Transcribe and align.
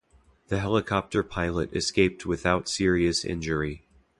The 0.47 0.57
helicopter 0.57 1.21
pilot 1.21 1.75
escaped 1.75 2.25
without 2.25 2.67
serious 2.67 3.23
injury. 3.23 3.83